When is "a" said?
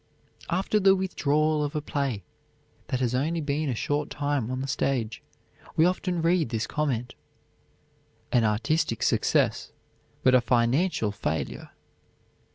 1.75-1.79, 3.69-3.75, 10.33-10.41